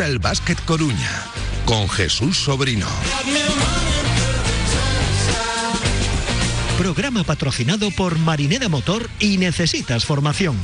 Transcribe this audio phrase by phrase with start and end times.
[0.00, 1.26] gusta el básquet Coruña
[1.66, 2.86] con Jesús Sobrino.
[6.78, 10.56] Programa patrocinado por Marinera Motor y Necesitas Formación.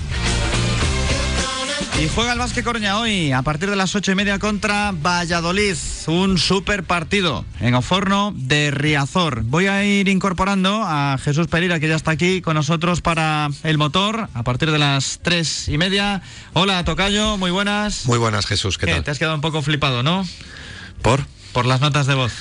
[2.03, 5.77] Y juega el Básquet Coruña hoy a partir de las ocho y media contra Valladolid.
[6.07, 9.43] Un super partido en Oforno de Riazor.
[9.43, 13.77] Voy a ir incorporando a Jesús Pereira que ya está aquí con nosotros para el
[13.77, 16.23] motor a partir de las tres y media.
[16.53, 18.07] Hola Tocayo, muy buenas.
[18.07, 19.03] Muy buenas Jesús, ¿qué, tal?
[19.03, 20.25] Te has quedado un poco flipado, ¿no?
[21.03, 21.27] ¿Por?
[21.53, 22.33] Por las notas de voz.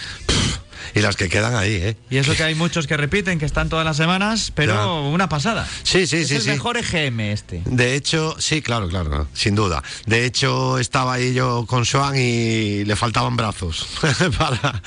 [0.94, 1.98] Y las que quedan ahí, ¿eh?
[2.10, 5.68] Y eso que hay muchos que repiten, que están todas las semanas, pero una pasada.
[5.84, 6.36] Sí, sí, es sí.
[6.36, 6.50] el sí.
[6.50, 7.62] mejor EGM este.
[7.66, 9.84] De hecho, sí, claro, claro, sin duda.
[10.06, 13.88] De hecho, estaba ahí yo con Joan y le faltaban brazos
[14.38, 14.82] para,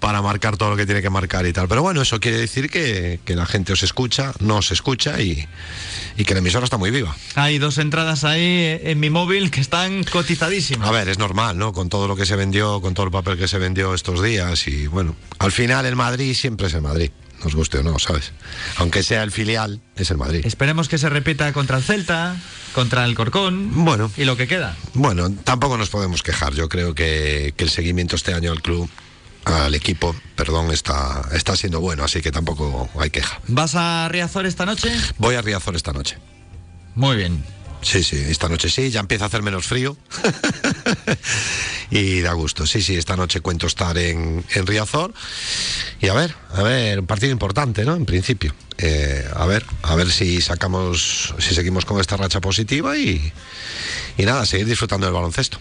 [0.00, 1.68] para marcar todo lo que tiene que marcar y tal.
[1.68, 5.46] Pero bueno, eso quiere decir que, que la gente os escucha, nos escucha y,
[6.16, 7.14] y que la emisora está muy viva.
[7.34, 10.88] Hay dos entradas ahí en mi móvil que están cotizadísimas.
[10.88, 11.72] A ver, es normal, ¿no?
[11.72, 14.66] Con todo lo que se vendió, con todo el papel que se vendió estos días
[14.68, 17.10] y bueno, al final el Madrid siempre es el Madrid,
[17.44, 18.32] nos guste o no, ¿sabes?
[18.76, 20.44] Aunque sea el filial, es el Madrid.
[20.46, 22.36] Esperemos que se repita contra el Celta,
[22.74, 24.76] contra el Corcón Bueno, y lo que queda.
[24.94, 26.54] bueno, tampoco nos podemos quejar.
[26.54, 28.88] Yo creo que, que el seguimiento este año al club,
[29.44, 33.40] al equipo, perdón, está, está siendo bueno, así que tampoco hay queja.
[33.48, 34.92] ¿Vas a Riazor esta noche?
[35.18, 36.18] Voy a Riazor esta noche.
[36.94, 37.44] Muy bien.
[37.80, 39.96] Sí, sí, esta noche sí, ya empieza a hacer menos frío.
[41.90, 42.66] y da gusto.
[42.66, 45.12] Sí, sí, esta noche cuento estar en, en Riazor.
[46.00, 47.94] Y a ver, a ver, un partido importante, ¿no?
[47.94, 48.54] En principio.
[48.78, 53.32] Eh, a ver, a ver si sacamos, si seguimos con esta racha positiva y,
[54.16, 55.58] y nada, seguir disfrutando del baloncesto.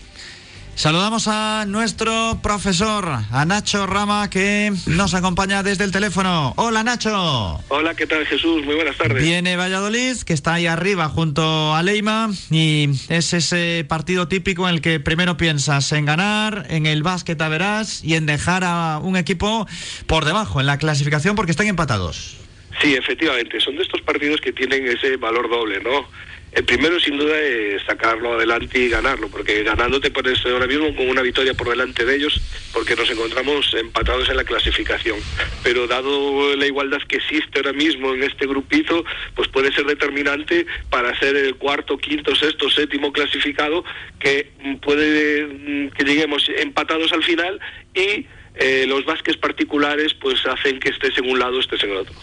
[0.75, 6.53] Saludamos a nuestro profesor, a Nacho Rama, que nos acompaña desde el teléfono.
[6.57, 7.59] Hola Nacho.
[7.67, 8.65] Hola, ¿qué tal Jesús?
[8.65, 9.21] Muy buenas tardes.
[9.21, 14.75] Viene Valladolid, que está ahí arriba junto a Leima, y es ese partido típico en
[14.75, 18.99] el que primero piensas en ganar, en el básquet a verás y en dejar a
[19.03, 19.67] un equipo
[20.07, 22.37] por debajo en la clasificación porque están empatados.
[22.81, 26.07] Sí, efectivamente, son de estos partidos que tienen ese valor doble, ¿no?
[26.51, 30.93] El primero, sin duda, es sacarlo adelante y ganarlo, porque ganando te pones ahora mismo
[30.95, 32.41] con una victoria por delante de ellos,
[32.73, 35.17] porque nos encontramos empatados en la clasificación.
[35.63, 40.65] Pero dado la igualdad que existe ahora mismo en este grupito, pues puede ser determinante
[40.89, 43.85] para ser el cuarto, quinto, sexto, séptimo clasificado,
[44.19, 44.51] que
[44.81, 47.61] puede mm, que lleguemos empatados al final
[47.95, 48.25] y
[48.55, 52.15] eh, los básquets particulares pues hacen que estés en un lado, estés en el otro.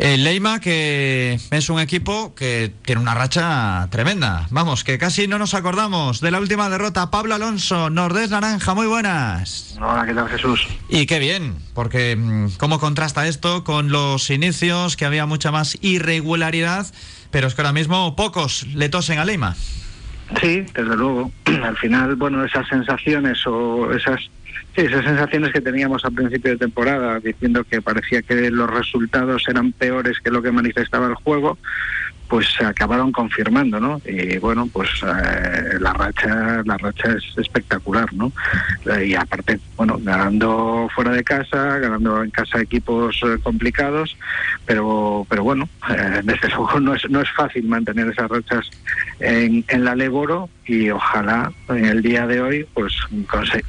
[0.00, 4.46] El Leima, que es un equipo que tiene una racha tremenda.
[4.48, 7.10] Vamos, que casi no nos acordamos de la última derrota.
[7.10, 9.76] Pablo Alonso, Nordés Naranja, muy buenas.
[9.78, 10.66] Hola, ¿qué tal Jesús?
[10.88, 15.76] Y qué bien, porque mm, cómo contrasta esto con los inicios, que había mucha más
[15.82, 16.86] irregularidad,
[17.30, 19.54] pero es que ahora mismo pocos le tosen a Leima.
[20.40, 21.30] Sí, desde luego.
[21.62, 24.30] Al final, bueno, esas sensaciones o esas,
[24.86, 29.72] esas sensaciones que teníamos al principio de temporada, diciendo que parecía que los resultados eran
[29.72, 31.58] peores que lo que manifestaba el juego,
[32.30, 34.00] pues se acabaron confirmando, ¿no?
[34.06, 38.32] Y bueno, pues eh, la racha, la racha es espectacular, ¿no?
[38.86, 44.16] Eh, y aparte, bueno, ganando fuera de casa, ganando en casa equipos eh, complicados,
[44.64, 48.70] pero, pero bueno, eh, desde luego no es, no es fácil mantener esas rachas
[49.18, 52.94] en, en la Leboro y ojalá en el día de hoy, pues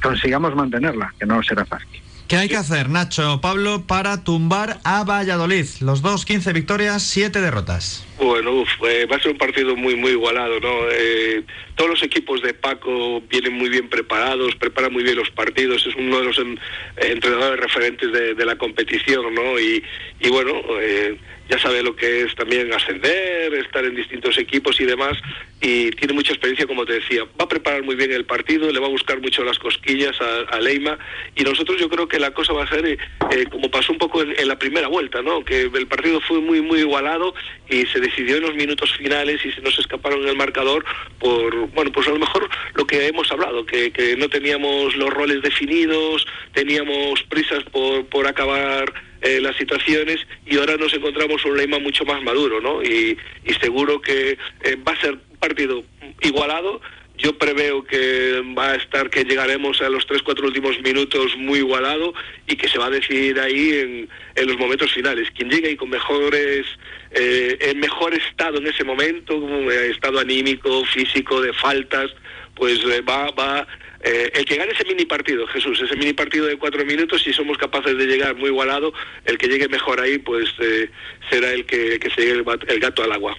[0.00, 2.00] consigamos mantenerla, que no será fácil.
[2.32, 5.66] ¿Qué hay que hacer, Nacho, Pablo, para tumbar a Valladolid?
[5.82, 8.06] Los dos, 15 victorias, 7 derrotas.
[8.18, 10.70] Bueno, uf, eh, va a ser un partido muy muy igualado, ¿no?
[10.90, 11.42] Eh,
[11.76, 15.94] todos los equipos de Paco vienen muy bien preparados, preparan muy bien los partidos, es
[15.94, 16.58] uno de los en-
[16.96, 19.60] entrenadores referentes de, de la competición, ¿no?
[19.60, 19.82] Y,
[20.20, 21.18] y bueno, eh,
[21.52, 25.18] ya sabe lo que es también ascender, estar en distintos equipos y demás,
[25.60, 27.24] y tiene mucha experiencia, como te decía.
[27.38, 30.56] Va a preparar muy bien el partido, le va a buscar mucho las cosquillas a,
[30.56, 30.96] a Leima,
[31.36, 32.98] y nosotros yo creo que la cosa va a ser eh,
[33.32, 35.44] eh, como pasó un poco en, en la primera vuelta, ¿no?
[35.44, 37.34] Que el partido fue muy muy igualado
[37.68, 40.86] y se decidió en los minutos finales y se nos escaparon en el marcador
[41.18, 45.10] por, bueno, pues a lo mejor lo que hemos hablado, que, que no teníamos los
[45.10, 51.56] roles definidos, teníamos prisas por, por acabar eh, las situaciones y ahora nos encontramos un
[51.56, 52.82] Leima mucho más maduro, ¿no?
[52.82, 55.84] Y, y seguro que eh, va a ser un partido
[56.20, 56.80] igualado.
[57.18, 61.58] Yo preveo que va a estar, que llegaremos a los tres, cuatro últimos minutos muy
[61.58, 62.14] igualado
[62.48, 65.30] y que se va a decidir ahí en, en los momentos finales.
[65.30, 66.66] Quien llegue ahí con mejores,
[67.12, 69.34] eh, en mejor estado en ese momento,
[69.70, 72.10] eh, estado anímico, físico, de faltas,
[72.56, 73.68] pues eh, va, va
[74.02, 77.32] eh, el que gane ese mini partido, Jesús, ese mini partido de cuatro minutos, si
[77.32, 78.92] somos capaces de llegar muy igualado,
[79.24, 80.90] el que llegue mejor ahí, pues eh,
[81.30, 83.36] será el que, se llegue el, el gato al agua.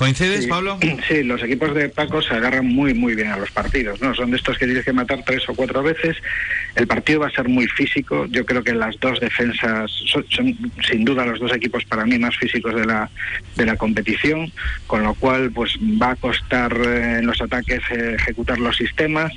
[0.00, 0.48] ¿Coincides, Sí.
[0.48, 0.78] Pablo?
[1.08, 4.14] Sí, los equipos de Paco se agarran muy, muy bien a los partidos, ¿no?
[4.14, 6.16] Son de estos que tienes que matar tres o cuatro veces.
[6.74, 8.24] El partido va a ser muy físico.
[8.30, 10.56] Yo creo que las dos defensas son, son,
[10.88, 13.10] sin duda los dos equipos para mí más físicos de la,
[13.56, 14.50] de la competición,
[14.86, 19.30] con lo cual pues va a costar eh, en los ataques eh, ejecutar los sistemas.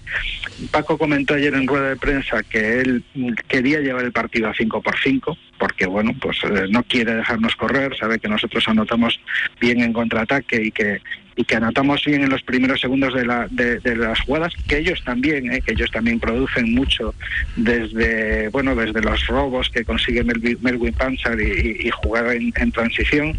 [0.71, 3.03] Paco comentó ayer en rueda de prensa que él
[3.49, 7.55] quería llevar el partido a 5 por 5 porque bueno, pues eh, no quiere dejarnos
[7.55, 9.19] correr, sabe que nosotros anotamos
[9.59, 11.01] bien en contraataque y que
[11.35, 15.01] y que anotamos bien en los primeros segundos de, la, de, las jugadas, que ellos
[15.03, 17.13] también, eh, que ellos también producen mucho
[17.55, 23.37] desde bueno desde los robos que consigue Melvin, Melvin Panzer y, jugar en, en, transición.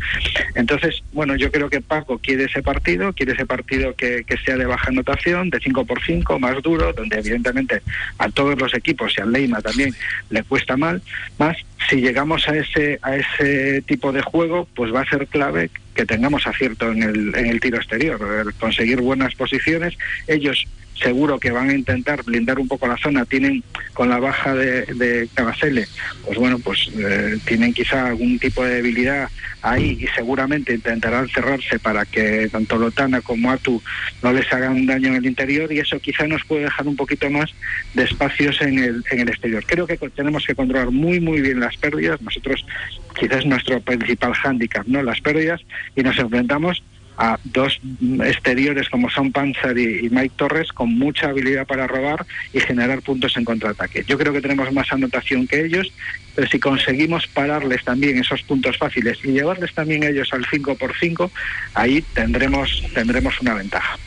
[0.55, 4.56] Entonces, bueno, yo creo que Paco quiere ese partido, quiere ese partido que, que sea
[4.56, 7.82] de baja anotación, de 5 por 5 más duro, donde evidentemente
[8.19, 9.94] a todos los equipos y al Leima también
[10.31, 11.02] le cuesta mal,
[11.38, 11.56] más
[11.88, 16.05] si llegamos a ese a ese tipo de juego, pues va a ser clave que
[16.05, 19.96] tengamos acierto en el, en el tiro exterior, conseguir buenas posiciones.
[20.26, 23.25] Ellos seguro que van a intentar blindar un poco la zona.
[23.25, 23.62] Tienen
[23.93, 25.87] con la baja de, de Cabasele,
[26.25, 29.29] pues bueno, pues eh, tienen quizá algún tipo de debilidad
[29.62, 33.82] ahí y seguramente intentarán cerrarse para que tanto Lotana como Atu
[34.23, 37.31] no les hagan daño en el interior y eso quizá nos puede dejar un poquito
[37.31, 37.50] más
[37.94, 39.64] de espacios en el, en el exterior.
[39.67, 42.20] Creo que tenemos que controlar muy muy bien las pérdidas.
[42.20, 42.64] Nosotros
[43.19, 45.02] quizás nuestro principal hándicap, ¿no?
[45.02, 45.62] Las pérdidas
[45.96, 46.82] y nos enfrentamos
[47.16, 47.81] a dos
[48.25, 53.37] exteriores como son Panzer y, Mike Torres con mucha habilidad para robar y generar puntos
[53.37, 54.05] en contraataque.
[54.06, 55.93] Yo creo que tenemos más anotación que ellos,
[56.34, 60.94] pero si conseguimos pararles también esos puntos fáciles y llevarles también ellos al 5 por
[60.99, 61.31] 5
[61.75, 63.99] ahí tendremos tendremos una ventaja.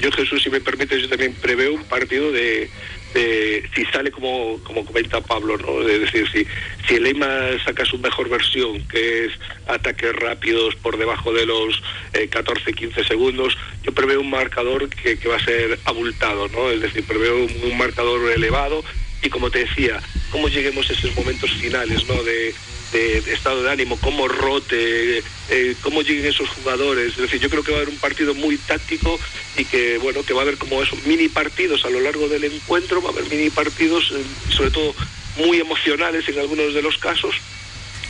[0.00, 2.70] Yo, Jesús, si me permites, yo también preveo un partido de,
[3.16, 5.88] de si sale como, como comenta Pablo, ¿no?
[5.88, 6.46] Es decir, si,
[6.86, 7.28] si el Eima
[7.64, 9.32] saca su mejor versión, que es
[9.66, 11.82] ataques rápidos por debajo de los
[12.12, 16.70] eh, 14-15 segundos, yo preveo un marcador que, que, va a ser abultado, ¿no?
[16.70, 18.84] Es decir, preveo un, un marcador elevado
[19.22, 22.22] y como te decía, cómo lleguemos a esos momentos finales, ¿no?
[22.22, 22.54] De,
[22.92, 27.12] de, estado de ánimo, cómo rote, eh, cómo lleguen esos jugadores.
[27.12, 29.18] Es decir, yo creo que va a haber un partido muy táctico
[29.56, 32.44] y que, bueno, que va a haber como esos mini partidos a lo largo del
[32.44, 34.22] encuentro, va a haber mini partidos, eh,
[34.54, 34.94] sobre todo
[35.36, 37.34] muy emocionales en algunos de los casos.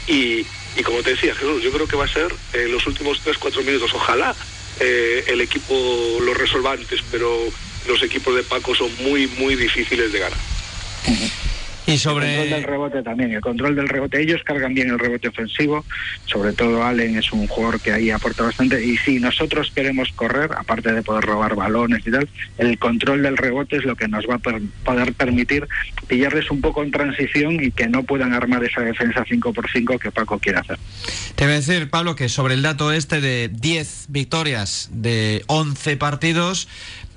[0.07, 0.47] Y,
[0.77, 3.65] y como te decía, Jesús, yo creo que va a ser eh, los últimos 3-4
[3.65, 3.93] minutos.
[3.95, 4.35] Ojalá
[4.79, 7.39] eh, el equipo lo resuelva antes, pero
[7.89, 10.39] los equipos de Paco son muy, muy difíciles de ganar.
[11.87, 12.35] Y sobre...
[12.35, 14.21] El control del rebote también, el control del rebote.
[14.21, 15.85] Ellos cargan bien el rebote ofensivo,
[16.25, 18.85] sobre todo Allen es un jugador que ahí aporta bastante.
[18.85, 22.29] Y si nosotros queremos correr, aparte de poder robar balones y tal,
[22.59, 25.67] el control del rebote es lo que nos va a per poder permitir
[26.09, 29.99] pillarles un poco en transición y que no puedan armar esa defensa 5 por 5
[29.99, 30.79] que Paco quiere hacer.
[31.35, 35.97] Te voy a decir, Pablo, que sobre el dato este de 10 victorias de 11
[35.97, 36.69] partidos,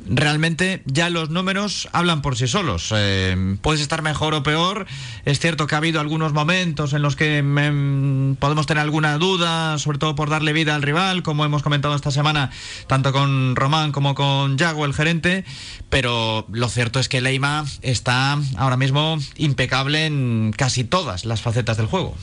[0.07, 2.93] realmente ya los números hablan por sí solos.
[2.95, 4.85] Eh, puedes estar mejor o peor.
[5.25, 9.77] Es cierto que ha habido algunos momentos en los que me, podemos tener alguna duda,
[9.77, 12.51] sobre todo por darle vida al rival, como hemos comentado esta semana,
[12.87, 15.45] tanto con Román como con Yago, el gerente.
[15.89, 21.77] Pero lo cierto es que Leima está ahora mismo impecable en casi todas las facetas
[21.77, 22.15] del juego.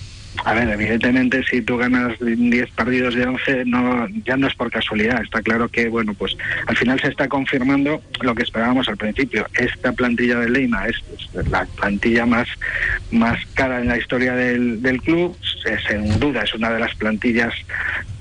[0.44, 4.70] A ver, evidentemente si tú ganas 10 partidos de 11 no, ya no es por
[4.70, 8.96] casualidad, está claro que bueno, pues al final se está confirmando lo que esperábamos al
[8.96, 9.46] principio.
[9.54, 12.48] Esta plantilla de Leima es, es la plantilla más,
[13.10, 15.36] más cara en la historia del, del club,
[15.88, 17.54] sin duda es una de las plantillas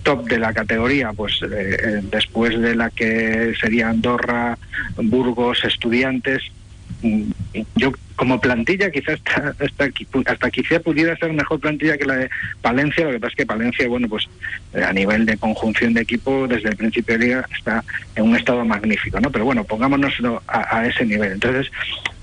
[0.04, 4.58] top de la categoría, pues eh, después de la que sería Andorra,
[4.96, 6.44] Burgos, Estudiantes,
[7.76, 9.90] yo como plantilla quizás hasta, hasta,
[10.26, 12.30] hasta, quizá pudiera ser mejor plantilla que la de
[12.62, 14.28] Palencia, lo que pasa es que Palencia, bueno, pues
[14.74, 17.84] a nivel de conjunción de equipo desde el principio de liga está
[18.16, 19.32] en un estado magnífico, ¿no?
[19.32, 20.14] Pero bueno, pongámonos
[20.48, 21.34] a, a ese nivel.
[21.34, 21.72] Entonces,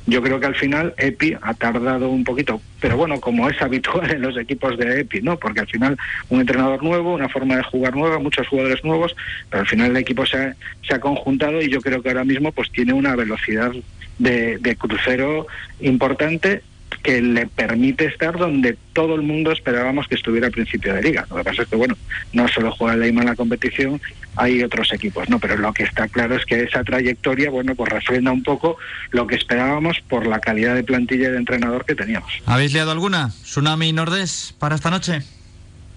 [0.07, 4.11] yo creo que al final Epi ha tardado un poquito, pero bueno, como es habitual
[4.11, 5.37] en los equipos de Epi, ¿no?
[5.39, 5.97] Porque al final
[6.29, 9.15] un entrenador nuevo, una forma de jugar nueva, muchos jugadores nuevos,
[9.49, 10.57] pero al final el equipo se ha,
[10.87, 13.73] se ha conjuntado y yo creo que ahora mismo pues tiene una velocidad
[14.19, 15.47] de, de crucero
[15.81, 16.63] importante
[17.03, 21.27] que le permite estar donde todo el mundo esperábamos que estuviera al principio de liga.
[21.31, 21.97] Lo que pasa es que, bueno,
[22.33, 24.01] no solo juega Leima en la competición,
[24.37, 25.39] hay otros equipos, ¿no?
[25.39, 28.77] Pero lo que está claro es que esa trayectoria, bueno, pues refrenda un poco
[29.11, 32.31] lo que esperábamos por la calidad de plantilla y de entrenador que teníamos.
[32.47, 33.31] ¿Habéis liado alguna?
[33.43, 35.23] ¿Tsunami Nordés para esta noche?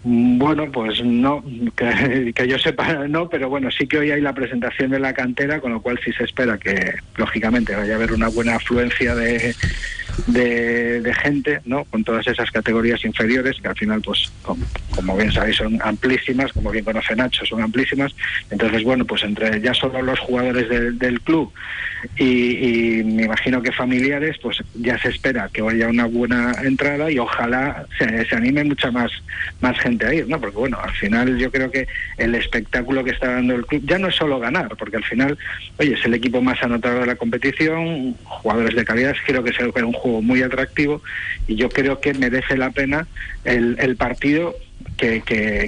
[0.08, 1.44] Bueno, pues no,
[1.76, 5.60] que, yo sepa no, pero bueno, sí que hoy hay la presentación de la cantera,
[5.60, 9.56] con lo cual sí se espera que, lógicamente, vaya a haber una buena afluencia de,
[10.28, 11.86] de, gente, ¿no?
[11.86, 14.32] Con todas esas categorías inferiores, que al final, pues,
[14.92, 18.16] como, bien sabéis, son amplísimas, como bien conoce Nacho, son amplísimas.
[18.52, 20.70] Entonces, bueno, pues entre ya solo los jugadores
[21.00, 21.52] del club
[22.18, 27.20] y, me imagino que familiares, pues ya se espera que vaya una buena entrada y
[27.20, 29.12] ojalá se, se anime mucha más,
[29.62, 30.40] más gente ir, ¿no?
[30.40, 31.88] Porque bueno, al final yo creo que
[32.18, 35.38] el espectáculo que está dando el club ya no es solo ganar, porque al final,
[35.80, 39.60] oye, es el equipo más anotador de la competición, jugadores de calidad, creo que es
[39.60, 41.02] un juego muy atractivo
[41.48, 43.08] y yo creo que merece la pena
[43.44, 44.56] el, el partido
[44.98, 45.22] que,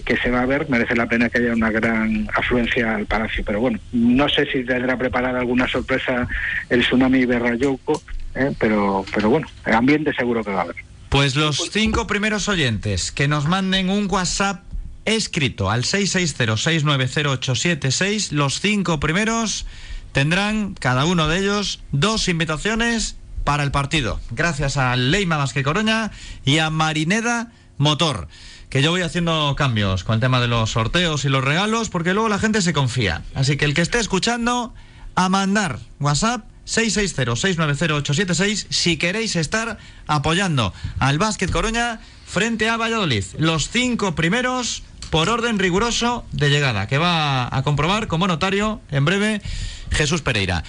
[0.05, 3.43] que, se va a ver, merece la pena que haya una gran afluencia al Palacio.
[3.45, 6.27] Pero bueno, no sé si tendrá preparada alguna sorpresa
[6.69, 8.01] el Tsunami Berrayouco,
[8.35, 8.51] ¿eh?
[8.59, 10.86] pero, pero bueno, el ambiente seguro que va a haber.
[11.09, 14.63] Pues los cinco primeros oyentes que nos manden un WhatsApp
[15.05, 19.65] escrito al 660-690-876, los cinco primeros
[20.11, 24.19] tendrán cada uno de ellos dos invitaciones para el partido.
[24.31, 26.11] Gracias a Leima Vázquez Coroña
[26.43, 28.27] y a Marineda Motor.
[28.69, 32.13] Que yo voy haciendo cambios con el tema de los sorteos y los regalos, porque
[32.13, 33.21] luego la gente se confía.
[33.33, 34.73] Así que el que esté escuchando,
[35.15, 43.23] a mandar WhatsApp 660-690-876 si queréis estar apoyando al Básquet Coruña frente a Valladolid.
[43.39, 49.05] Los cinco primeros por orden riguroso de llegada, que va a comprobar como notario en
[49.05, 49.41] breve
[49.91, 50.63] Jesús Pereira.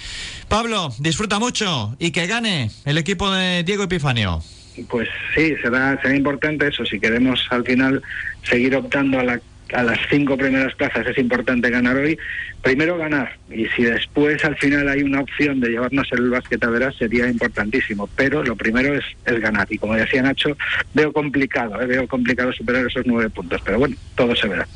[0.49, 4.43] Pablo, disfruta mucho y que gane el equipo de Diego Epifanio.
[4.89, 8.01] Pues sí, será, será importante eso, si queremos al final
[8.49, 9.41] seguir optando a la
[9.75, 12.19] a las cinco primeras plazas es importante ganar hoy.
[12.63, 16.71] Primero ganar, y si después al final hay una opción de llevarnos el básquet a
[16.71, 18.09] veras, sería importantísimo.
[18.17, 19.67] Pero lo primero es, es ganar.
[19.71, 20.57] Y como decía Nacho,
[20.93, 21.87] veo complicado, ¿eh?
[21.87, 23.61] veo complicado superar esos nueve puntos.
[23.65, 24.67] Pero bueno, todo se verá.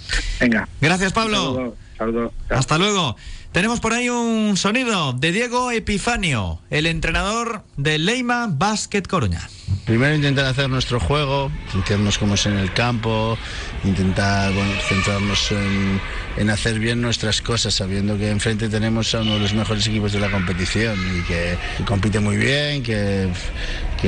[0.41, 0.69] Venga.
[0.81, 1.75] Gracias, Pablo.
[1.99, 2.33] Saludos.
[2.49, 3.17] Hasta luego.
[3.53, 9.47] Tenemos por ahí un sonido de Diego Epifanio, el entrenador de Leima Basket Coruña.
[9.85, 13.37] Primero intentar hacer nuestro juego, sentirnos como es en el campo,
[13.85, 14.53] intentar
[14.89, 19.87] centrarnos en, hacer bien nuestras cosas, sabiendo que enfrente tenemos a uno de los mejores
[19.87, 23.33] equipos de la competición y que, compite muy bien, que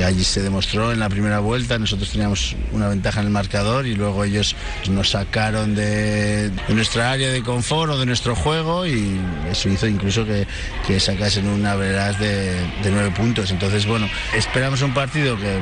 [0.03, 1.79] allí se demostró en la primera vuelta.
[1.79, 4.57] Nosotros teníamos una ventaja en el marcador y luego ellos
[4.91, 10.25] nos sacaron de, nuestra área de confort o de nuestro juego y eso hizo incluso
[10.25, 10.47] que,
[10.87, 13.51] que sacasen una veraz de, de, nueve puntos.
[13.51, 15.59] Entonces, bueno, esperamos un partido que,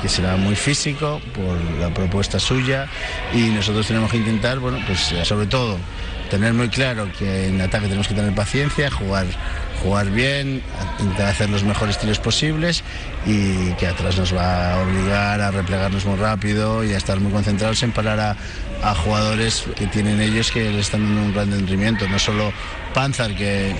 [0.00, 2.88] que, será muy físico por la propuesta suya
[3.32, 5.78] y nosotros tenemos que intentar, bueno, pues sobre todo
[6.30, 9.26] tener muy claro que en ataque tenemos que tener paciencia, jugar
[9.82, 10.62] jugar bien,
[10.98, 12.84] intentar hacer los mejores tiros posibles
[13.26, 17.32] y que atrás nos va a obligar a replegarnos muy rápido y a estar muy
[17.32, 18.36] concentrados en parar a,
[18.94, 22.50] jugadores que tienen ellos que le están dando un gran rendimiento, no solo
[22.94, 23.74] Panzer, que,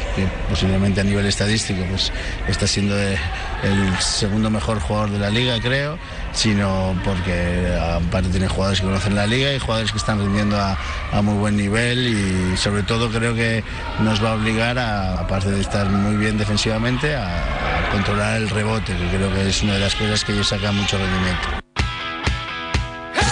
[0.48, 2.12] posiblemente a nivel estadístico pues,
[2.48, 5.98] está siendo el segundo mejor jugador de la liga, creo,
[6.32, 10.76] sino porque aparte tiene jugadores que conocen la liga y jugadores que están rindiendo a,
[11.22, 13.62] muy buen nivel y sobre todo creo que
[14.00, 18.48] nos va a obligar, a, aparte de estar muy bien defensivamente, a, a controlar el
[18.48, 21.60] rebote, que creo que es una de las cosas que ellos sacan mucho rendimiento.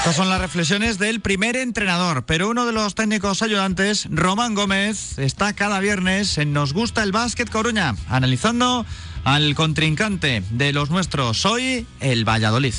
[0.08, 5.18] Estas son las reflexiones del primer entrenador, pero uno de los técnicos ayudantes, Román Gómez,
[5.18, 8.86] está cada viernes en Nos Gusta el Básquet Coruña, analizando
[9.34, 12.72] al contrincante de los nuestros hoy, el Valladolid.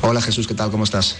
[0.00, 0.70] Hola Jesús, ¿qué tal?
[0.70, 1.16] ¿Cómo estás?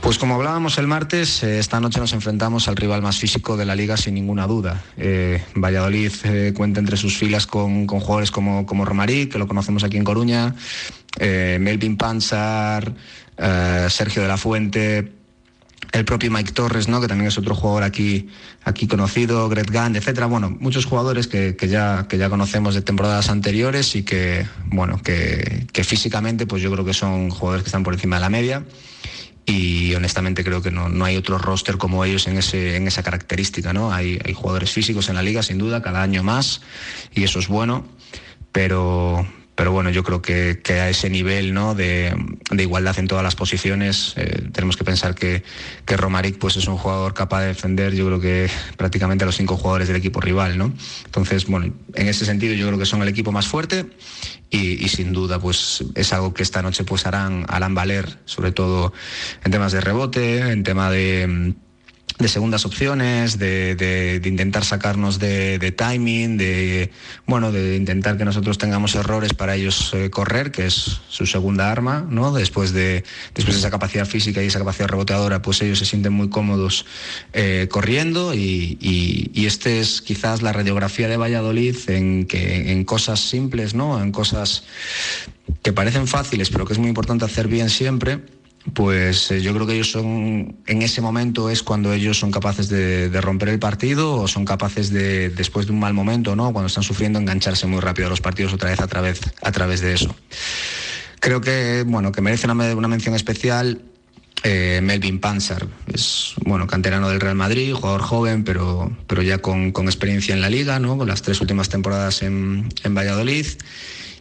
[0.00, 3.66] Pues como hablábamos el martes, eh, esta noche nos enfrentamos al rival más físico de
[3.66, 4.80] la liga sin ninguna duda.
[4.96, 9.82] Eh, Valladolid eh, cuenta entre sus filas con, jugadores como, como Romarí, que lo conocemos
[9.82, 10.54] aquí en Coruña,
[11.18, 12.94] Melvin Panzar,
[13.88, 15.19] Sergio de la Fuente,
[15.92, 17.00] el propio Mike Torres, ¿no?
[17.00, 18.28] que también es otro jugador aquí,
[18.64, 20.26] aquí conocido, Greg Gand, etcétera.
[20.26, 25.66] Bueno, muchos jugadores que, ya, que ya conocemos de temporadas anteriores y que, bueno, que,
[25.72, 28.64] que físicamente pues yo creo que son jugadores que están por encima de la media
[29.46, 33.72] y honestamente creo que no, hay otro roster como ellos en, ese, en esa característica.
[33.72, 33.92] ¿no?
[33.92, 36.60] Hay, hay jugadores físicos en la liga, sin duda, cada año más,
[37.12, 37.86] y eso es bueno,
[38.52, 39.26] pero,
[39.60, 41.74] pero bueno, yo creo que, a ese nivel ¿no?
[41.74, 42.16] de,
[42.50, 45.42] igualdad en todas las posiciones, eh, tenemos que pensar que,
[45.84, 49.36] que Romaric pues, es un jugador capaz de defender, yo creo que prácticamente a los
[49.36, 50.56] cinco jugadores del equipo rival.
[50.56, 50.72] ¿no?
[51.04, 53.84] Entonces, bueno, en ese sentido yo creo que son el equipo más fuerte
[54.48, 58.94] y, sin duda pues es algo que esta noche pues harán, harán valer, sobre todo
[59.44, 61.54] en temas de rebote, en tema de
[62.20, 66.90] de segundas opciones, de, de, intentar sacarnos de, de, timing, de
[67.26, 71.70] bueno, de intentar que nosotros tengamos errores para ellos eh, correr, que es su segunda
[71.70, 72.32] arma, ¿no?
[72.32, 76.12] Después de después de esa capacidad física y esa capacidad reboteadora, pues ellos se sienten
[76.12, 76.86] muy cómodos
[77.32, 82.84] eh, corriendo y, y, y, este es quizás la radiografía de Valladolid en que en
[82.84, 84.02] cosas simples, ¿no?
[84.02, 84.64] En cosas
[85.62, 88.20] que parecen fáciles, pero que es muy importante hacer bien siempre
[88.74, 92.68] pues eh, yo creo que ellos son, en ese momento es cuando ellos son capaces
[92.68, 96.52] de, romper el partido o son capaces de, después de un mal momento, ¿no?
[96.52, 99.80] Cuando están sufriendo, engancharse muy rápido a los partidos otra vez a través, a través
[99.80, 100.14] de eso.
[101.20, 103.82] Creo que, bueno, que merece una, mención especial
[104.42, 109.72] eh, Melvin Panzer, es bueno, canterano del Real Madrid, jugador joven, pero, pero ya con,
[109.72, 110.98] con experiencia en la liga, ¿no?
[110.98, 113.46] Con las tres últimas temporadas en, en Valladolid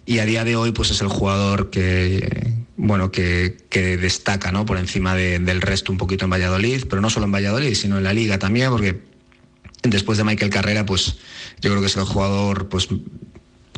[0.06, 3.58] y a día de hoy pues es el jugador que bueno que,
[4.02, 4.66] destaca ¿no?
[4.66, 7.98] por encima de, del resto un poquito en Valladolid, pero no solo en Valladolid, sino
[7.98, 9.02] en la liga también, porque
[9.84, 11.18] después de Michael Carrera, pues
[11.62, 12.88] yo creo que es el jugador pues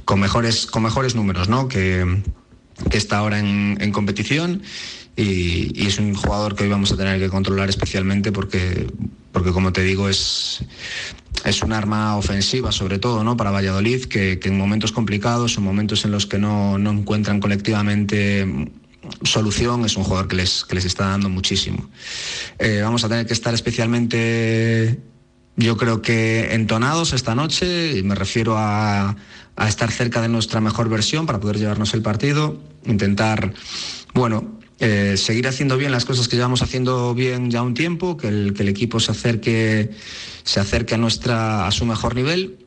[0.06, 1.68] con mejores, con mejores números, ¿no?
[1.68, 2.22] Que,
[2.92, 4.64] está ahora en, en competición
[5.16, 8.88] y, y, es un jugador que hoy vamos a tener que controlar especialmente porque,
[9.32, 10.64] porque como te digo, es,
[11.46, 13.38] es un arma ofensiva, sobre todo, ¿no?
[13.38, 18.70] Para Valladolid, que, en momentos complicados, en momentos en los que no, no encuentran colectivamente
[19.24, 21.90] solución, es un jugador que les, que les está dando muchísimo.
[22.60, 25.00] Eh, vamos a tener que estar especialmente,
[25.56, 29.16] yo creo que entonados esta noche, y me refiero a,
[29.56, 33.54] a estar cerca de nuestra mejor versión para poder llevarnos el partido, intentar,
[34.14, 38.30] bueno, eh, seguir haciendo bien las cosas que llevamos haciendo bien ya un tiempo, que
[38.30, 39.92] el, que el equipo se acerque,
[40.44, 42.58] se acerque a, nuestra, a su mejor nivel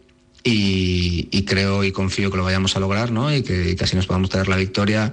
[0.45, 3.35] y, creo y confío que lo vayamos a lograr ¿no?
[3.35, 5.13] y, que, y así nos podamos traer la victoria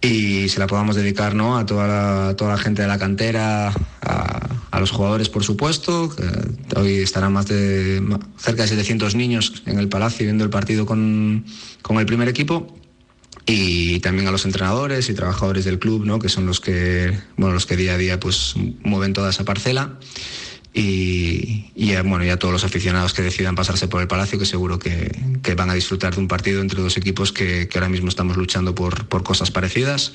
[0.00, 1.56] y se la podamos dedicar ¿no?
[1.56, 3.68] a, toda la, toda la gente de la cantera,
[4.02, 8.02] a, a los jugadores por supuesto, que hoy estarán más de
[8.36, 11.44] cerca de 700 niños en el Palacio viendo el partido con,
[11.82, 12.79] con el primer equipo
[13.46, 16.18] y también a los entrenadores y trabajadores del club, ¿no?
[16.18, 19.98] que son los que, bueno, los que día a día pues, mueven toda esa parcela.
[20.72, 24.78] Y, y bueno, ya todos los aficionados que decidan pasarse por el Palacio, que seguro
[24.78, 25.10] que,
[25.56, 28.72] van a disfrutar de un partido entre dos equipos que, que ahora mismo estamos luchando
[28.74, 30.12] por, por cosas parecidas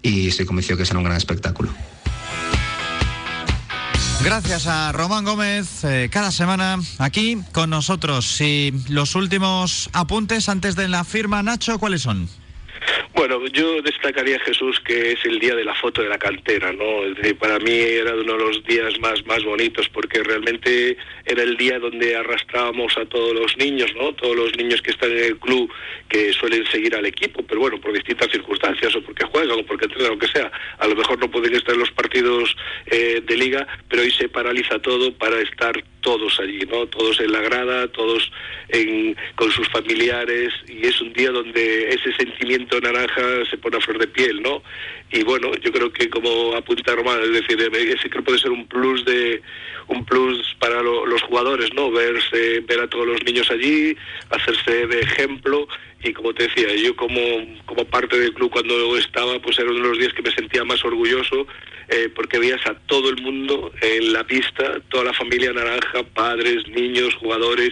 [0.00, 1.70] y estoy convencido que será un gran espectáculo.
[4.24, 8.40] Gracias a Román Gómez, eh, cada semana aquí con nosotros.
[8.40, 12.28] Y los últimos apuntes antes de la firma, Nacho, ¿cuáles son?
[13.14, 17.02] Bueno, yo destacaría Jesús que es el día de la foto de la cantera, ¿no?
[17.38, 20.96] Para mí era uno de los días más más bonitos porque realmente
[21.26, 24.14] era el día donde arrastrábamos a todos los niños, ¿no?
[24.14, 25.70] Todos los niños que están en el club
[26.08, 29.84] que suelen seguir al equipo, pero bueno, por distintas circunstancias o porque juegan o porque
[29.84, 30.50] entrenan, lo que sea.
[30.78, 34.28] A lo mejor no pueden estar en los partidos eh, de liga, pero hoy se
[34.30, 36.86] paraliza todo para estar todos allí, ¿no?
[36.86, 38.32] Todos en la grada, todos
[38.70, 43.01] en, con sus familiares y es un día donde ese sentimiento naranja
[43.48, 44.62] se pone a flor de piel, ¿no?
[45.10, 48.66] Y bueno, yo creo que como apunta Román, es decir, ese creo puede ser un
[48.66, 49.42] plus de
[49.88, 51.90] un plus para lo, los jugadores, ¿no?
[51.90, 53.96] Verse, ver a todos los niños allí,
[54.30, 55.66] hacerse de ejemplo
[56.02, 57.20] y como te decía, yo como,
[57.64, 60.64] como parte del club cuando estaba, pues era uno de los días que me sentía
[60.64, 61.46] más orgulloso
[61.88, 66.66] eh, porque veías a todo el mundo en la pista, toda la familia naranja, padres,
[66.68, 67.70] niños, jugadores,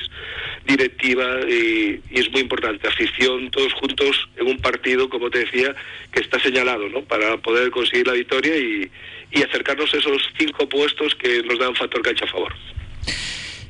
[0.66, 5.74] directiva y, es muy importante, afición, todos juntos en un partido, como te decía,
[6.12, 7.02] que está señalado, ¿no?
[7.02, 8.90] Para poder conseguir la victoria y,
[9.32, 12.54] y acercarnos a esos cinco puestos que nos dan factor cancha a favor.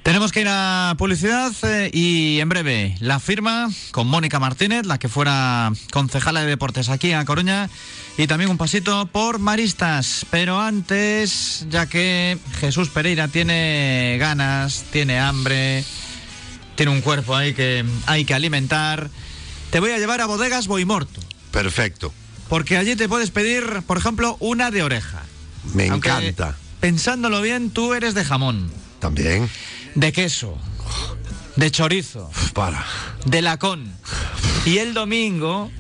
[0.02, 4.98] Tenemos que ir a publicidad eh, y en breve la firma con Mónica Martínez, la
[4.98, 7.68] que fuera concejala de deportes aquí en Coruña,
[8.16, 10.24] y también un pasito por Maristas.
[10.30, 15.84] Pero antes, ya que Jesús Pereira tiene ganas, tiene hambre,
[16.76, 19.10] tiene un cuerpo ahí que hay que alimentar,
[19.70, 21.20] te voy a llevar a Bodegas Boimorto.
[21.50, 22.12] Perfecto.
[22.48, 25.22] Porque allí te puedes pedir, por ejemplo, una de oreja.
[25.74, 26.56] Me Aunque, encanta.
[26.80, 28.72] Pensándolo bien, tú eres de jamón.
[28.98, 29.48] También
[29.94, 30.58] de queso,
[31.56, 32.84] de chorizo, para,
[33.24, 33.92] de lacón.
[34.64, 35.70] Y el domingo,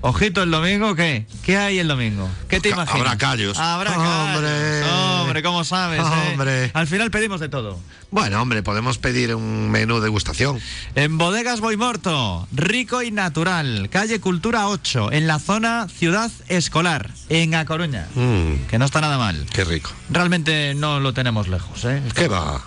[0.00, 1.26] ojito el domingo, ¿qué?
[1.42, 2.28] ¿Qué hay el domingo?
[2.48, 3.00] ¿Qué te imaginas?
[3.00, 3.58] Habrá callos.
[3.58, 4.36] Habrá callos.
[4.36, 4.82] Hombre.
[5.20, 6.00] Hombre, ¿cómo sabes?
[6.00, 6.66] Hombre.
[6.66, 6.70] Eh?
[6.74, 7.78] Al final pedimos de todo.
[8.10, 10.60] Bueno, hombre, podemos pedir un menú de degustación.
[10.94, 17.54] En Bodegas Boimorto, rico y natural, calle Cultura 8, en la zona Ciudad Escolar, en
[17.54, 18.06] A Coruña.
[18.14, 18.66] Mm.
[18.68, 19.46] Que no está nada mal.
[19.52, 19.90] Qué rico.
[20.10, 22.02] Realmente no lo tenemos lejos, ¿eh?
[22.14, 22.62] ¿Qué va?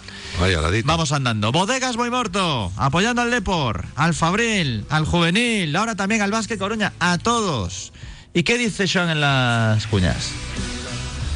[0.86, 1.52] Vamos andando.
[1.52, 7.17] Bodegas Boimorto, apoyando al Depor, al Fabril, al Juvenil, ahora también al Básquet Coruña, a
[7.17, 7.91] todos.
[8.34, 10.32] ¿Y qué dice Sean en las cuñas?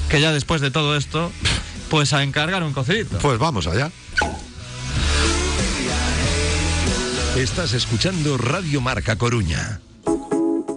[0.10, 1.32] Que ya después de todo esto,
[1.92, 3.18] Pues a encargar un cocidito.
[3.18, 3.92] Pues vamos allá.
[7.36, 9.82] Estás escuchando Radio Marca Coruña.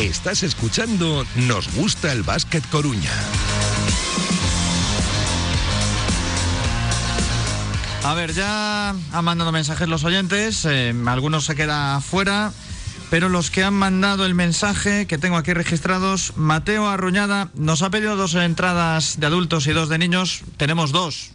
[0.00, 3.12] Estás escuchando Nos gusta el básquet Coruña.
[8.04, 12.50] A ver, ya han mandado mensajes los oyentes, eh, algunos se queda fuera,
[13.10, 17.90] pero los que han mandado el mensaje que tengo aquí registrados, Mateo Arruñada nos ha
[17.90, 21.32] pedido dos entradas de adultos y dos de niños, tenemos dos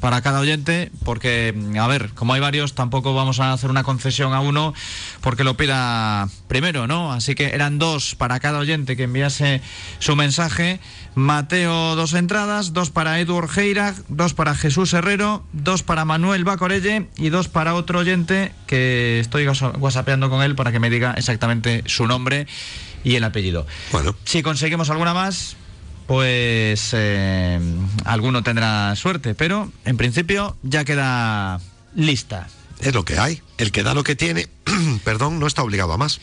[0.00, 4.32] para cada oyente, porque, a ver, como hay varios, tampoco vamos a hacer una concesión
[4.32, 4.74] a uno
[5.20, 7.12] porque lo pida primero, ¿no?
[7.12, 9.60] Así que eran dos para cada oyente que enviase
[9.98, 10.80] su mensaje.
[11.14, 17.08] Mateo, dos entradas, dos para Edu Orgeira, dos para Jesús Herrero, dos para Manuel Bacorelle
[17.16, 21.82] y dos para otro oyente que estoy whatsappeando con él para que me diga exactamente
[21.86, 22.46] su nombre
[23.04, 23.66] y el apellido.
[23.92, 25.56] Bueno, Si conseguimos alguna más,
[26.08, 27.60] pues eh,
[28.06, 31.60] alguno tendrá suerte, pero en principio ya queda
[31.94, 32.48] lista.
[32.80, 33.42] es lo que hay.
[33.58, 34.48] El que da lo que tiene,
[35.04, 36.18] perdón, no está obligado a más.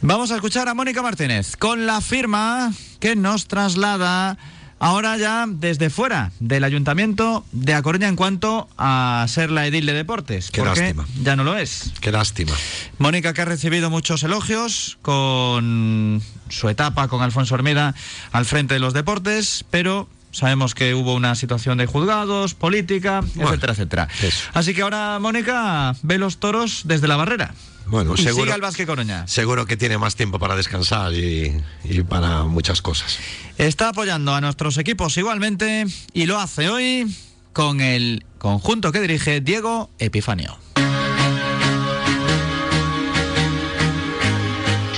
[0.00, 4.38] Vamos a escuchar a Mónica Martínez con la firma que nos traslada
[4.82, 9.86] ahora ya desde fuera del ayuntamiento de A Coruña en cuanto a ser la edil
[9.86, 10.50] de deportes.
[10.50, 11.06] Qué porque lástima.
[11.22, 11.92] ya no lo es.
[12.00, 12.52] Qué lástima.
[12.98, 17.94] Mónica que ha recibido muchos elogios con su etapa con Alfonso Hermida
[18.32, 23.50] al frente de los deportes, pero sabemos que hubo una situación de juzgados, política, Bueno,
[23.50, 24.08] etcétera, etcétera.
[24.22, 24.50] eso.
[24.54, 27.54] Así que ahora Mónica ve los toros desde la barrera.
[27.86, 29.26] Bueno, seguro, sigue al Vázquez Coruña.
[29.26, 33.18] seguro que tiene más tiempo para descansar y, y para muchas cosas.
[33.58, 37.14] Está apoyando a nuestros equipos igualmente y lo hace hoy
[37.52, 40.58] con el conjunto que dirige Diego Epifanio.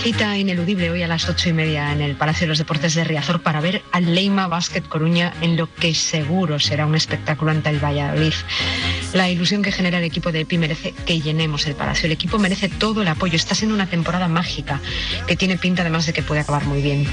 [0.04, 3.04] Cita ineludible hoy a las ocho y media en el Palacio de los Deportes de
[3.04, 7.70] Riazor para ver al Leima Basket Coruña en lo que seguro será un espectáculo ante
[7.70, 8.34] el Valladolid.
[9.14, 12.04] La ilusión que genera el equipo de EPI merece que llenemos el Palacio.
[12.04, 13.34] El equipo merece todo el apoyo.
[13.34, 14.78] Está siendo una temporada mágica
[15.26, 17.06] que tiene pinta además de que puede acabar muy bien.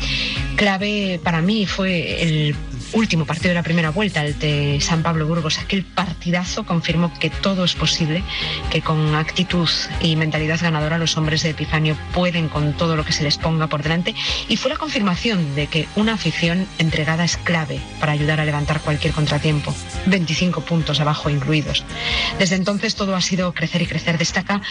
[0.57, 2.55] Clave para mí fue el
[2.93, 5.59] último partido de la primera vuelta, el de San Pablo Burgos.
[5.59, 8.23] Aquel partidazo confirmó que todo es posible,
[8.69, 9.69] que con actitud
[10.01, 13.67] y mentalidad ganadora los hombres de Epifanio pueden con todo lo que se les ponga
[13.67, 14.13] por delante
[14.49, 18.81] y fue la confirmación de que una afición entregada es clave para ayudar a levantar
[18.81, 19.73] cualquier contratiempo.
[20.07, 21.85] 25 puntos abajo incluidos.
[22.39, 24.17] Desde entonces todo ha sido crecer y crecer.
[24.17, 24.61] Destaca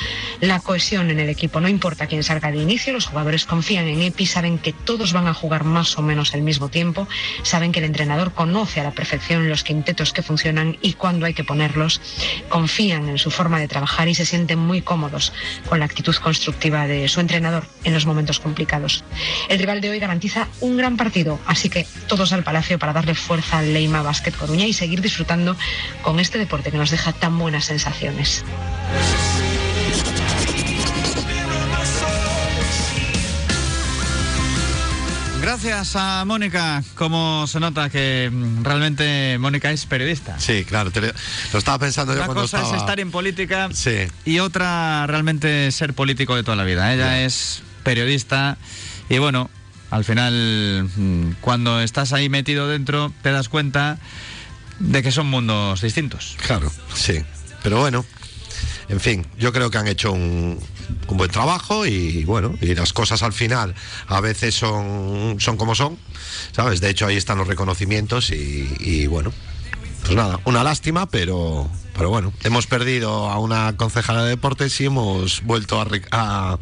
[0.41, 1.61] la cohesión en el equipo.
[1.61, 5.27] No importa quién salga de inicio, los jugadores confían en Epi, saben que todos van
[5.27, 7.09] a jugar más o menos al mismo tiempo,
[7.43, 11.35] saben que el entrenador conoce a la perfección los quintetos que funcionan y cuándo hay
[11.35, 12.01] que ponerlos,
[12.49, 15.33] confían en su forma de trabajar y se sienten muy cómodos
[15.69, 19.05] con la actitud constructiva de su entrenador en los momentos complicados.
[19.49, 23.15] El rival de hoy garantiza un gran partido, así que todos al Palacio para darle
[23.15, 25.57] fuerza al Leima Basket Coruña y seguir disfrutando
[26.03, 28.45] con este deporte que nos deja tan buenas sensaciones.
[35.51, 40.39] Gracias a Mónica, como se nota que mm, realmente Mónica es periodista.
[40.39, 41.09] Sí, claro, te lo,
[41.59, 42.77] estaba pensando yo Una cuando cosa estaba...
[42.77, 44.07] es estar en política Sí.
[44.25, 46.95] y otra realmente ser político de toda la vida.
[46.95, 48.59] Ella es periodista
[49.09, 49.51] y bueno,
[49.91, 53.99] al final mm, cuando estás ahí metido dentro te das cuenta
[54.79, 56.37] de que son mundos distintos.
[56.47, 57.25] Claro, sí.
[57.65, 58.07] Pero bueno,
[58.91, 60.59] en fin, yo creo que han hecho un,
[61.09, 63.75] un buen trabajo y bueno, y las cosas al final
[64.09, 65.97] a veces son, son como son,
[66.53, 66.81] ¿sabes?
[66.81, 69.33] De hecho ahí están los reconocimientos y, y bueno,
[70.03, 74.87] pues nada, una lástima, pero, pero bueno, hemos perdido a una concejala de deportes y
[74.87, 76.59] hemos vuelto a,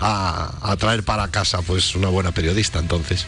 [0.00, 3.26] a- a traer para casa pues una buena periodista, entonces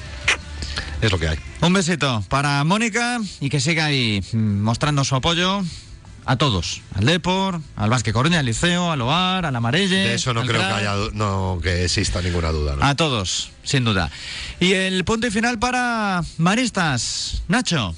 [1.00, 1.38] es lo que hay.
[1.60, 5.62] Un besito para Mónica y que siga ahí mm, mostrando su apoyo
[6.24, 9.96] a todos, al Depor, al Vázquez Coruña, al Liceo, al OAR, al Amarelle.
[9.96, 12.76] De eso no al creo que haya no que exista ninguna duda.
[12.76, 12.85] ¿no?
[12.85, 14.11] A todos, sin duda.
[14.61, 17.42] Y el punto y final para Maristas.
[17.48, 17.94] Nacho.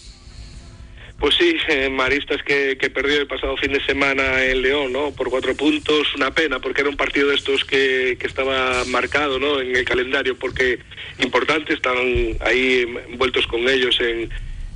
[1.19, 5.13] Pues sí, eh, Maristas que, que perdió el pasado fin de semana en León, ¿no?
[5.13, 9.39] Por cuatro puntos, una pena, porque era un partido de estos que, que estaba marcado,
[9.39, 9.61] ¿no?
[9.61, 10.81] En el calendario, porque
[11.19, 11.97] importante, están
[12.41, 14.29] ahí envueltos con ellos en,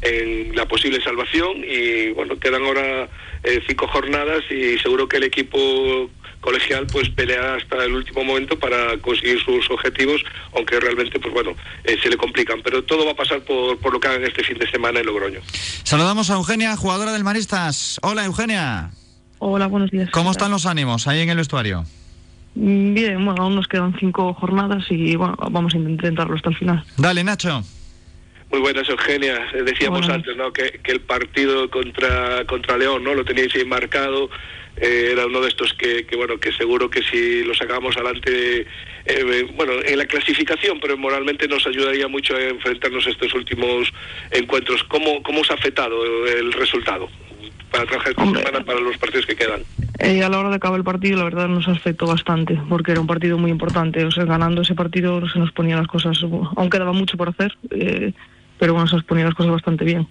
[0.03, 3.09] en la posible salvación y, bueno, quedan ahora
[3.45, 8.59] eh, cinco jornadas y seguro que el equipo colegial pues pelea hasta el último momento
[8.59, 10.23] para conseguir sus objetivos,
[10.55, 13.93] aunque realmente pues bueno, eh, se le complican, pero todo va a pasar por, por
[13.93, 15.41] lo que hagan este fin de semana en Logroño.
[15.83, 17.99] Saludamos a Eugenia, jugadora del Maristas.
[18.03, 18.91] Hola, Eugenia.
[19.41, 20.11] Hola, buenos días.
[20.11, 21.85] ¿Cómo están los ánimos ahí en el vestuario?
[22.55, 26.57] Mm, Bien, bueno, aún nos quedan cinco jornadas y bueno, vamos a intentarlo hasta el
[26.57, 26.85] final.
[26.97, 27.63] Dale, Nacho.
[28.51, 29.47] Muy buenas, Eugenia.
[29.55, 30.53] Eh, Decíamos antes, ¿no?
[30.53, 33.15] Que, que el partido contra contra León, ¿no?
[33.15, 34.31] Lo teníais ahí marcado.
[34.81, 38.65] eh, era uno de estos que, que, bueno, que seguro que si lo sacamos adelante,
[39.07, 43.93] eh, bueno, en la clasificación, pero moralmente nos ayudaría mucho a enfrentarnos a estos últimos
[44.31, 44.85] encuentros.
[44.85, 47.09] ¿Cómo, cómo os ha afectado el resultado
[47.71, 48.43] para trabajar Hombre.
[48.43, 49.63] semana para los partidos que quedan?
[49.99, 53.01] Eh, a la hora de acabar el partido, la verdad nos afectó bastante, porque era
[53.01, 54.05] un partido muy importante.
[54.05, 57.59] O sea, ganando ese partido se nos ponían las cosas, aún quedaba mucho por hacer,
[57.71, 58.13] eh,
[58.59, 60.07] pero bueno, se nos ponían las cosas bastante bien.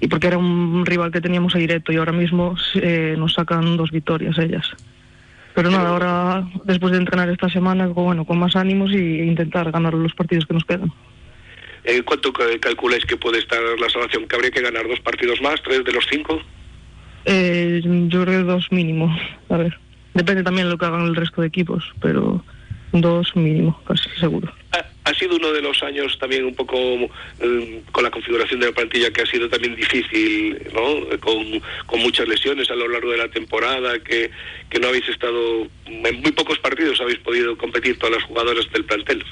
[0.00, 3.76] Y porque era un rival que teníamos ahí directo y ahora mismo eh, nos sacan
[3.76, 4.68] dos victorias ellas.
[5.54, 9.70] Pero nada, ahora después de entrenar esta semana, con- bueno, con más ánimos y intentar
[9.72, 10.92] ganar los partidos que nos quedan.
[11.84, 14.26] Eh, ¿Cuánto ca- calculáis que puede estar la salvación?
[14.28, 16.40] ¿Que habría que ganar dos partidos más, tres de los cinco?
[17.24, 19.14] Eh, yo creo que dos mínimo.
[19.48, 19.78] A ver,
[20.14, 22.44] depende también de lo que hagan el resto de equipos, pero
[22.92, 24.52] dos mínimo, casi seguro.
[25.20, 29.10] Sido uno de los años también un poco eh, con la configuración de la plantilla
[29.10, 31.18] que ha sido también difícil, ¿no?
[31.18, 34.30] Con, con muchas lesiones a lo largo de la temporada, que,
[34.70, 38.86] que no habéis estado, en muy pocos partidos habéis podido competir todas las jugadoras del
[38.86, 39.22] plantel.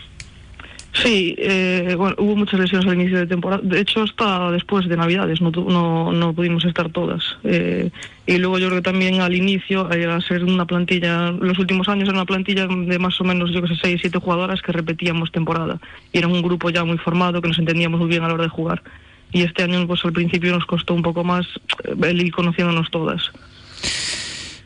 [1.02, 3.62] Sí, eh, bueno, hubo muchas lesiones al inicio de temporada.
[3.62, 7.22] De hecho, hasta después de Navidades no, no, no pudimos estar todas.
[7.44, 7.90] Eh,
[8.26, 11.88] y luego yo creo que también al inicio, eh, al ser una plantilla, los últimos
[11.88, 14.72] años era una plantilla de más o menos, yo que sé, seis, siete jugadoras que
[14.72, 15.78] repetíamos temporada.
[16.12, 18.44] Y era un grupo ya muy formado, que nos entendíamos muy bien a la hora
[18.44, 18.82] de jugar.
[19.30, 21.46] Y este año, pues al principio nos costó un poco más
[21.84, 23.30] eh, el ir conociéndonos todas.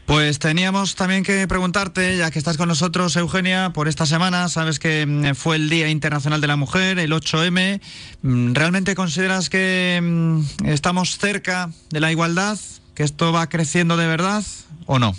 [0.06, 4.78] Pues teníamos también que preguntarte, ya que estás con nosotros, Eugenia, por esta semana, sabes
[4.78, 7.80] que mm, fue el Día Internacional de la Mujer, el 8M.
[8.22, 12.58] Mm, ¿Realmente consideras que mm, estamos cerca de la igualdad?
[12.94, 14.42] ¿Que esto va creciendo de verdad
[14.86, 15.14] o no?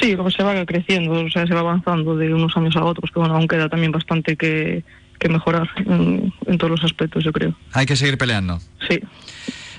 [0.00, 3.10] Sí, como se va creciendo, o sea, se va avanzando de unos años a otros,
[3.12, 4.82] que bueno, aún queda también bastante que,
[5.20, 7.54] que mejorar en, en todos los aspectos, yo creo.
[7.72, 8.58] Hay que seguir peleando.
[8.88, 9.00] Sí,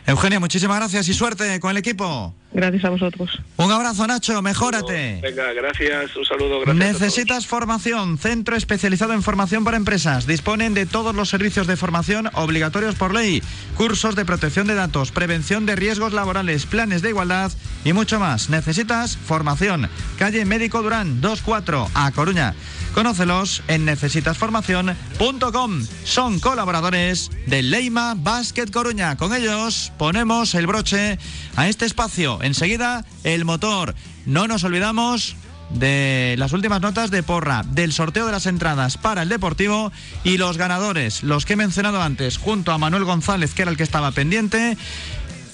[0.08, 2.34] Eugenia, muchísimas gracias y suerte con el equipo.
[2.54, 3.42] gracias a vosotros.
[3.58, 5.20] Un abrazo, Nacho, mejórate.
[5.22, 6.78] Venga, gracias, un saludo, gracias.
[6.78, 7.02] a todos.
[7.02, 10.28] Necesitas formación, centro especializado en formación para empresas.
[10.28, 13.42] Disponen de todos los servicios de formación obligatorios por ley,
[13.76, 17.52] cursos de protección de datos, prevención de riesgos laborales, planes de igualdad
[17.84, 18.50] y mucho más.
[18.52, 19.90] Necesitas formación.
[20.20, 22.54] Calle Médico Durán 24 a Coruña.
[22.96, 25.86] Conócelos en necesitasformación.com.
[26.06, 29.18] Son colaboradores de Leima Basket Coruña.
[29.18, 31.20] Con ellos ponemos el broche
[31.58, 32.42] a este espacio.
[32.42, 33.96] Enseguida, el motor.
[34.26, 35.36] No nos olvidamos
[35.72, 39.92] de las últimas notas de porra, del sorteo de las entradas para el Deportivo
[40.24, 43.78] y los ganadores, los que he mencionado antes, junto a Manuel González, que era el
[43.78, 44.78] que estaba pendiente.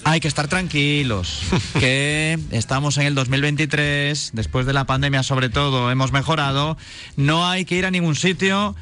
[0.03, 1.41] Hay que estar tranquilos,
[1.79, 6.77] que estamos en el 2023, después de la pandemia sobre todo hemos mejorado,
[7.17, 8.75] no hay que ir a ningún sitio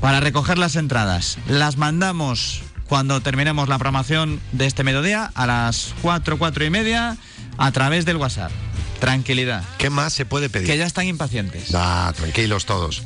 [0.00, 1.38] para recoger las entradas.
[1.48, 7.16] Las mandamos cuando terminemos la programación de este mediodía a las 4, 4 y media
[7.56, 8.52] a través del WhatsApp.
[9.00, 10.66] Tranquilidad, ¿Qué más se puede pedir?
[10.66, 11.74] que ya están impacientes.
[11.74, 13.02] Ah, tranquilos todos.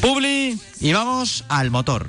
[0.00, 2.08] Publi y vamos al motor.